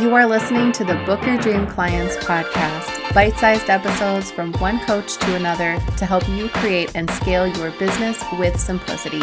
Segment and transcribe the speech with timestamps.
[0.00, 4.80] You are listening to the Book Your Dream Clients podcast, bite sized episodes from one
[4.86, 9.18] coach to another to help you create and scale your business with simplicity.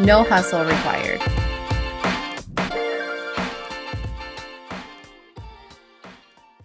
[0.00, 1.20] No hustle required.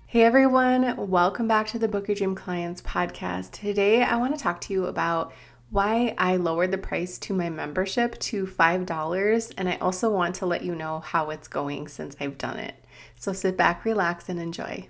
[0.05, 3.52] Hey everyone, welcome back to the Book Your Dream Clients podcast.
[3.52, 5.34] Today I want to talk to you about
[5.70, 10.46] why I lowered the price to my membership to $5, and I also want to
[10.46, 12.75] let you know how it's going since I've done it.
[13.16, 14.88] So sit back, relax, and enjoy.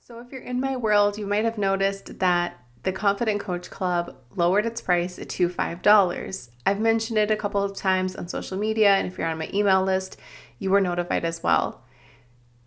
[0.00, 4.14] So, if you're in my world, you might have noticed that the Confident Coach Club
[4.36, 6.50] lowered its price to $5.
[6.64, 9.50] I've mentioned it a couple of times on social media, and if you're on my
[9.52, 10.16] email list,
[10.60, 11.82] you were notified as well.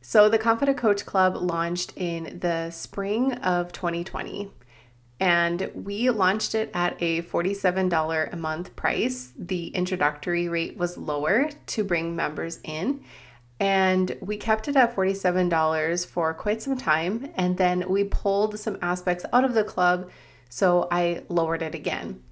[0.02, 4.52] So, the Confident Coach Club launched in the spring of 2020
[5.20, 9.34] and we launched it at a $47 a month price.
[9.38, 13.04] The introductory rate was lower to bring members in.
[13.60, 17.32] And we kept it at $47 for quite some time.
[17.36, 20.10] And then we pulled some aspects out of the club.
[20.48, 22.24] So I lowered it again.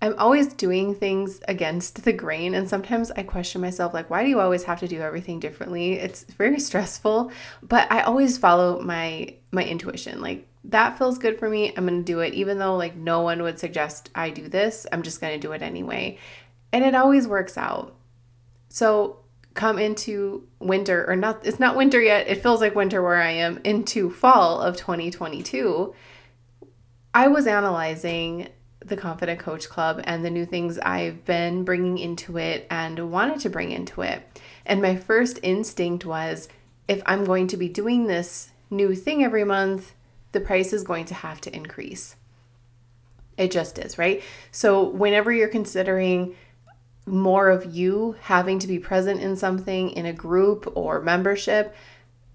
[0.00, 2.54] I'm always doing things against the grain.
[2.54, 5.94] And sometimes I question myself, like, why do you always have to do everything differently?
[5.94, 7.30] It's very stressful.
[7.62, 10.20] But I always follow my my intuition.
[10.20, 11.72] Like, that feels good for me.
[11.76, 14.86] I'm going to do it even though like no one would suggest I do this.
[14.92, 16.18] I'm just going to do it anyway.
[16.72, 17.94] And it always works out.
[18.68, 19.20] So
[19.54, 22.28] come into winter or not it's not winter yet.
[22.28, 25.94] It feels like winter where I am into fall of 2022.
[27.14, 28.48] I was analyzing
[28.84, 33.40] the Confident Coach Club and the new things I've been bringing into it and wanted
[33.40, 34.40] to bring into it.
[34.64, 36.48] And my first instinct was
[36.86, 39.94] if I'm going to be doing this new thing every month,
[40.32, 42.16] the price is going to have to increase.
[43.36, 44.22] It just is, right?
[44.50, 46.34] So, whenever you're considering
[47.06, 51.74] more of you having to be present in something in a group or membership,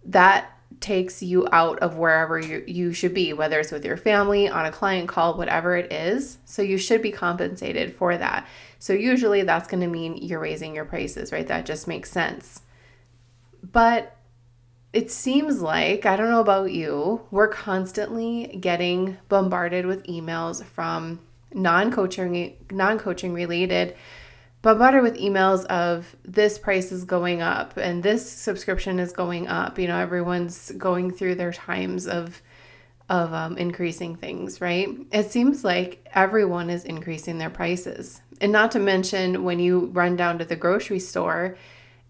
[0.06, 0.50] that
[0.80, 4.66] takes you out of wherever you, you should be, whether it's with your family, on
[4.66, 6.38] a client call, whatever it is.
[6.46, 8.48] So, you should be compensated for that.
[8.80, 11.48] So, usually that's going to mean you're raising your prices, right?
[11.48, 12.62] That just makes sense.
[13.62, 14.16] But
[14.94, 21.20] it seems like, I don't know about you, we're constantly getting bombarded with emails from
[21.56, 23.96] non-coaching non-coaching related
[24.64, 29.78] bombarded with emails of this price is going up and this subscription is going up.
[29.78, 32.42] You know, everyone's going through their times of
[33.10, 34.88] of um, increasing things, right?
[35.12, 38.22] It seems like everyone is increasing their prices.
[38.40, 41.58] And not to mention when you run down to the grocery store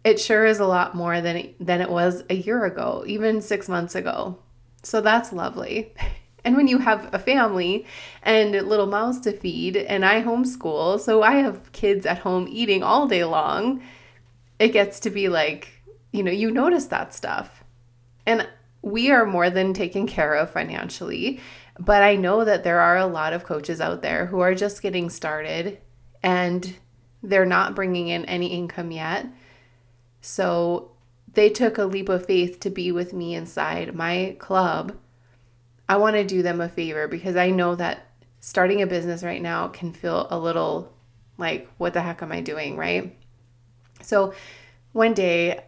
[0.04, 3.42] it sure is a lot more than it, than it was a year ago, even
[3.42, 4.38] 6 months ago.
[4.84, 5.94] So that's lovely.
[6.46, 7.86] And when you have a family
[8.22, 12.84] and little mouths to feed, and I homeschool, so I have kids at home eating
[12.84, 13.82] all day long,
[14.60, 15.70] it gets to be like,
[16.12, 17.64] you know, you notice that stuff.
[18.26, 18.48] And
[18.82, 21.40] we are more than taken care of financially,
[21.80, 24.82] but I know that there are a lot of coaches out there who are just
[24.82, 25.80] getting started
[26.22, 26.76] and
[27.24, 29.28] they're not bringing in any income yet.
[30.26, 30.92] So
[31.34, 34.98] they took a leap of faith to be with me inside my club.
[35.90, 38.08] I want to do them a favor because I know that
[38.40, 40.94] starting a business right now can feel a little
[41.38, 43.18] like, what the heck am I doing, right?
[44.02, 44.34] So
[44.94, 45.66] one day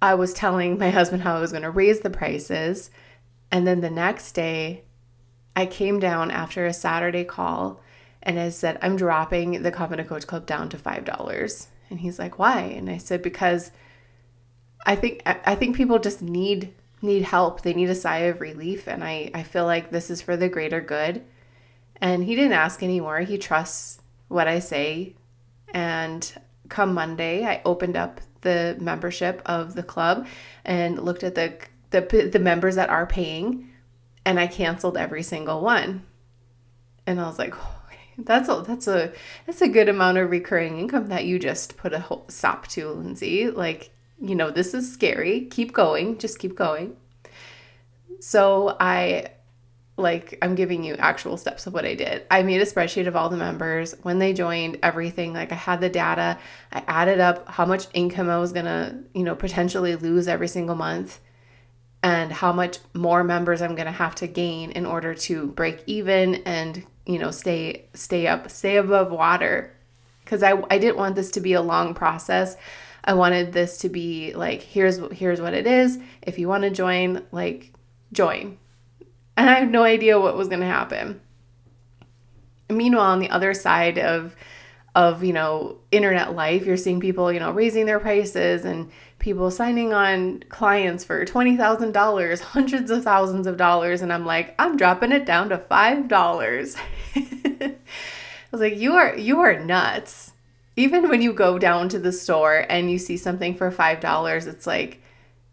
[0.00, 2.90] I was telling my husband how I was going to raise the prices.
[3.50, 4.84] And then the next day,
[5.54, 7.82] I came down after a Saturday call
[8.22, 11.66] and I said, I'm dropping the Confident Coach Club down to $5.
[11.90, 13.70] And he's like, "Why?" And I said, "Because
[14.84, 17.62] I think I think people just need need help.
[17.62, 20.48] They need a sigh of relief and I I feel like this is for the
[20.48, 21.22] greater good."
[22.00, 23.20] And he didn't ask anymore.
[23.20, 25.14] He trusts what I say.
[25.72, 26.32] And
[26.68, 30.26] come Monday, I opened up the membership of the club
[30.64, 31.58] and looked at the
[31.90, 33.70] the the members that are paying
[34.24, 36.04] and I canceled every single one.
[37.06, 37.54] And I was like,
[38.18, 39.12] that's a that's a
[39.46, 43.50] that's a good amount of recurring income that you just put a stop to, Lindsay.
[43.50, 43.90] Like,
[44.20, 45.46] you know, this is scary.
[45.46, 46.18] Keep going.
[46.18, 46.96] Just keep going.
[48.20, 49.32] So I
[49.98, 52.26] like I'm giving you actual steps of what I did.
[52.30, 55.32] I made a spreadsheet of all the members when they joined, everything.
[55.32, 56.38] Like I had the data.
[56.72, 60.48] I added up how much income I was going to, you know, potentially lose every
[60.48, 61.20] single month
[62.02, 65.82] and how much more members I'm going to have to gain in order to break
[65.86, 69.72] even and you know stay stay up stay above water.
[70.24, 72.56] Because I, I didn't want this to be a long process.
[73.04, 75.98] I wanted this to be like here's here's what it is.
[76.22, 77.72] If you want to join like
[78.12, 78.58] join.
[79.36, 81.20] And i had no idea what was going to happen.
[82.68, 84.34] Meanwhile on the other side of
[84.96, 86.64] of, you know, internet life.
[86.64, 92.40] You're seeing people, you know, raising their prices and people signing on clients for $20,000,
[92.40, 96.76] hundreds of thousands of dollars and I'm like, I'm dropping it down to $5.
[97.16, 97.74] I
[98.52, 100.32] was like, you are you are nuts.
[100.76, 104.66] Even when you go down to the store and you see something for $5, it's
[104.66, 105.00] like,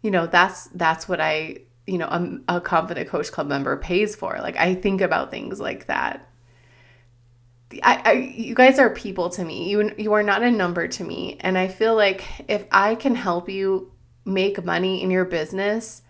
[0.02, 4.14] you know, that's that's what I, you know, a, a confident coach club member pays
[4.14, 4.38] for.
[4.40, 6.28] Like I think about things like that.
[7.82, 9.68] I, I, you guys are people to me.
[9.68, 13.14] You you are not a number to me, and I feel like if I can
[13.14, 13.92] help you
[14.24, 16.02] make money in your business,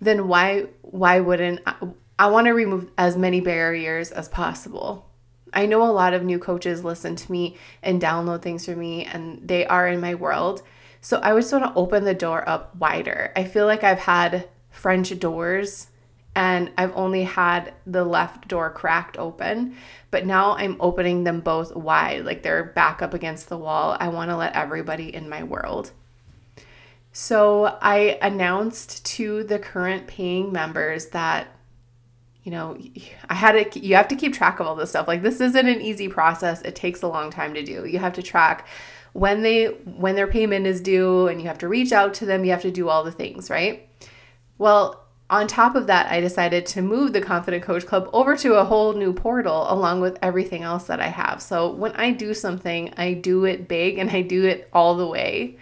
[0.00, 1.74] then why why wouldn't I,
[2.18, 5.10] I want to remove as many barriers as possible.
[5.52, 9.04] I know a lot of new coaches listen to me and download things from me,
[9.04, 10.62] and they are in my world.
[11.00, 13.32] So I just want to open the door up wider.
[13.36, 15.88] I feel like I've had French doors
[16.36, 19.76] and I've only had the left door cracked open,
[20.10, 23.96] but now I'm opening them both wide, like they're back up against the wall.
[24.00, 25.92] I want to let everybody in my world.
[27.12, 31.48] So I announced to the current paying members that
[32.42, 32.76] you know,
[33.30, 35.08] I had to you have to keep track of all this stuff.
[35.08, 36.60] Like this isn't an easy process.
[36.60, 37.86] It takes a long time to do.
[37.86, 38.68] You have to track
[39.14, 42.44] when they when their payment is due and you have to reach out to them.
[42.44, 43.88] You have to do all the things, right?
[44.58, 48.54] Well, on top of that, I decided to move the Confident Coach Club over to
[48.54, 51.40] a whole new portal along with everything else that I have.
[51.40, 55.06] So when I do something, I do it big and I do it all the
[55.06, 55.56] way.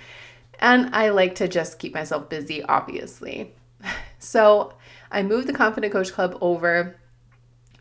[0.59, 3.55] And I like to just keep myself busy, obviously.
[4.19, 4.75] So
[5.11, 6.95] I moved the Confident Coach Club over,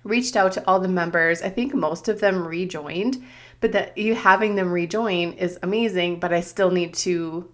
[0.04, 1.44] reached out to all the members.
[1.44, 3.24] I think most of them rejoined,
[3.60, 7.48] but that you having them rejoin is amazing, but I still need to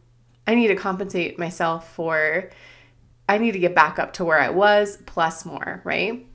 [0.47, 2.49] I need to compensate myself for
[3.29, 6.25] I need to get back up to where I was plus more, right?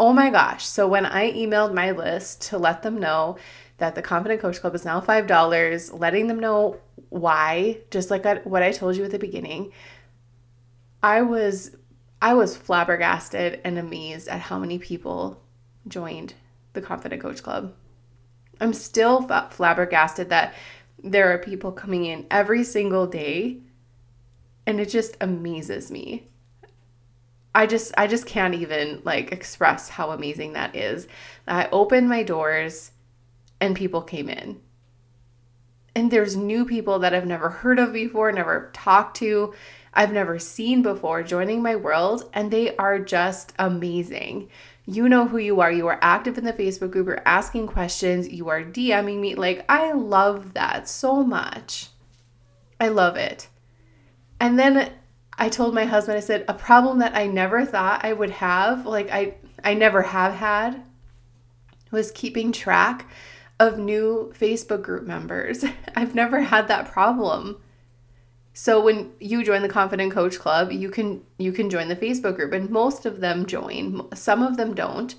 [0.00, 0.64] Oh my gosh.
[0.66, 3.36] So when I emailed my list to let them know
[3.78, 6.78] that the Confident Coach Club is now $5, letting them know
[7.10, 9.72] why, just like what I told you at the beginning,
[11.02, 11.76] I was
[12.22, 15.42] I was flabbergasted and amazed at how many people
[15.86, 16.32] joined
[16.72, 17.74] the Confident Coach Club.
[18.60, 20.54] I'm still flabbergasted that
[21.02, 23.58] there are people coming in every single day
[24.66, 26.28] and it just amazes me.
[27.54, 31.06] I just I just can't even like express how amazing that is.
[31.46, 32.90] I opened my doors
[33.60, 34.60] and people came in.
[35.96, 39.54] And there's new people that I've never heard of before, never talked to,
[39.92, 44.50] I've never seen before joining my world, and they are just amazing.
[44.86, 45.70] You know who you are.
[45.70, 49.36] You are active in the Facebook group, you're asking questions, you are DMing me.
[49.36, 51.88] Like, I love that so much.
[52.80, 53.48] I love it.
[54.44, 54.92] And then
[55.38, 58.84] I told my husband, I said, a problem that I never thought I would have,
[58.84, 60.82] like I I never have had,
[61.90, 63.08] was keeping track
[63.58, 65.64] of new Facebook group members.
[65.96, 67.56] I've never had that problem.
[68.52, 72.36] So when you join the Confident Coach Club, you can you can join the Facebook
[72.36, 74.06] group and most of them join.
[74.14, 75.14] Some of them don't.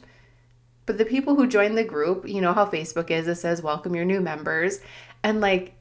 [0.86, 3.96] But the people who join the group, you know how Facebook is, it says welcome
[3.96, 4.82] your new members
[5.24, 5.75] and like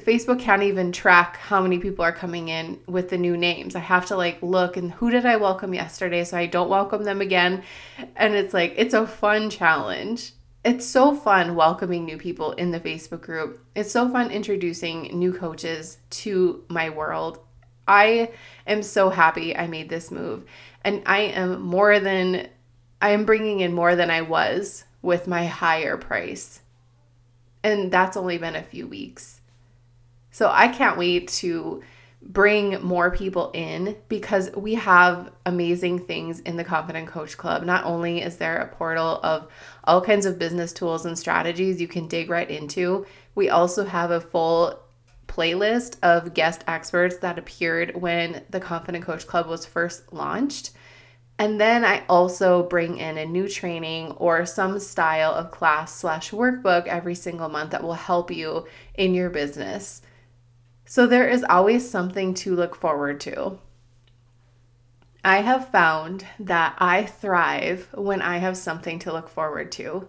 [0.00, 3.74] Facebook can't even track how many people are coming in with the new names.
[3.74, 7.04] I have to like look and who did I welcome yesterday so I don't welcome
[7.04, 7.62] them again.
[8.14, 10.32] And it's like, it's a fun challenge.
[10.64, 13.64] It's so fun welcoming new people in the Facebook group.
[13.74, 17.38] It's so fun introducing new coaches to my world.
[17.88, 18.32] I
[18.66, 20.44] am so happy I made this move.
[20.84, 22.48] And I am more than,
[23.00, 26.60] I am bringing in more than I was with my higher price.
[27.62, 29.40] And that's only been a few weeks.
[30.36, 31.82] So I can't wait to
[32.20, 37.64] bring more people in because we have amazing things in the Confident Coach Club.
[37.64, 39.48] Not only is there a portal of
[39.84, 44.10] all kinds of business tools and strategies you can dig right into, we also have
[44.10, 44.78] a full
[45.26, 50.72] playlist of guest experts that appeared when the Confident Coach Club was first launched.
[51.38, 56.30] And then I also bring in a new training or some style of class slash
[56.30, 58.66] workbook every single month that will help you
[58.96, 60.02] in your business.
[60.88, 63.58] So there is always something to look forward to.
[65.24, 70.08] I have found that I thrive when I have something to look forward to.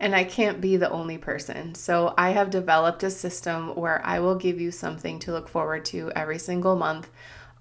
[0.00, 1.76] And I can't be the only person.
[1.76, 5.84] So I have developed a system where I will give you something to look forward
[5.86, 7.08] to every single month.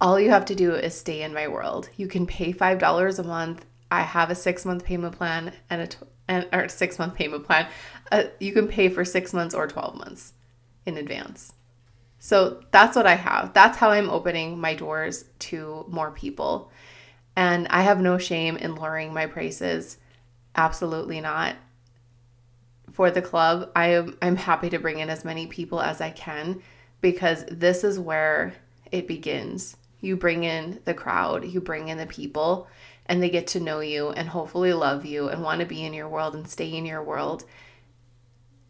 [0.02, 1.90] All you have to do is stay in my world.
[1.96, 3.64] You can pay $5 a month.
[3.92, 5.88] I have a six month payment plan and a
[6.28, 7.68] and, or six month payment plan.
[8.12, 10.34] Uh, you can pay for six months or 12 months
[10.88, 11.54] in advance.
[12.26, 13.54] So that's what I have.
[13.54, 16.72] That's how I'm opening my doors to more people.
[17.36, 19.98] And I have no shame in lowering my prices.
[20.56, 21.58] Absolutely not.
[22.92, 26.12] for the club, I am I'm happy to bring in as many people as I
[26.12, 26.62] can
[27.02, 28.54] because this is where
[28.92, 29.76] it begins.
[30.02, 32.68] You bring in the crowd, you bring in the people,
[33.08, 35.94] and they get to know you and hopefully love you and want to be in
[35.94, 37.46] your world and stay in your world.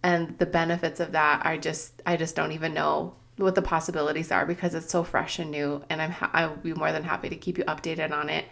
[0.04, 4.32] And the benefits of that I just I just don't even know what the possibilities
[4.32, 7.04] are because it's so fresh and new and I'm ha- I will be more than
[7.04, 8.46] happy to keep you updated on it.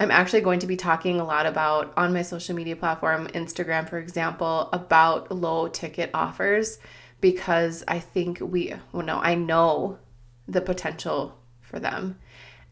[0.00, 3.88] I'm actually going to be talking a lot about on my social media platform, Instagram,
[3.88, 6.78] for example, about low ticket offers
[7.20, 9.98] because I think we, well, no, I know
[10.46, 12.18] the potential for them.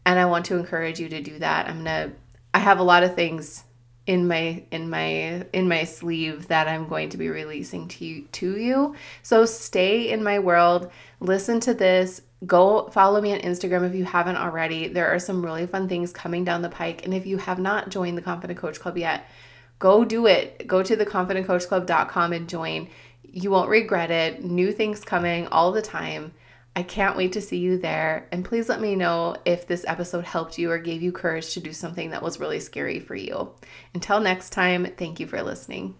[0.05, 1.67] And I want to encourage you to do that.
[1.67, 2.15] I'm going to,
[2.53, 3.65] I have a lot of things
[4.07, 8.23] in my in my in my sleeve that I'm going to be releasing to you
[8.31, 8.95] to you.
[9.21, 14.05] So stay in my world, listen to this, go follow me on Instagram if you
[14.05, 14.87] haven't already.
[14.87, 17.89] There are some really fun things coming down the pike and if you have not
[17.89, 19.29] joined the Confident Coach Club yet,
[19.77, 20.65] go do it.
[20.65, 22.87] Go to theconfidentcoachclub.com and join.
[23.23, 24.43] You won't regret it.
[24.43, 26.31] New things coming all the time.
[26.77, 28.27] I can't wait to see you there.
[28.31, 31.59] And please let me know if this episode helped you or gave you courage to
[31.59, 33.49] do something that was really scary for you.
[33.95, 35.95] Until next time, thank you for listening.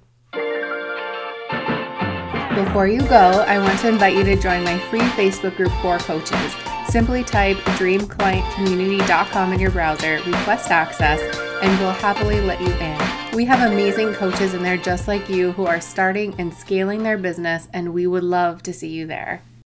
[2.54, 5.98] Before you go, I want to invite you to join my free Facebook group for
[5.98, 6.56] coaches.
[6.88, 11.20] Simply type dreamclientcommunity.com in your browser, request access,
[11.64, 13.36] and we'll happily let you in.
[13.36, 17.18] We have amazing coaches in there just like you who are starting and scaling their
[17.18, 19.42] business, and we would love to see you there.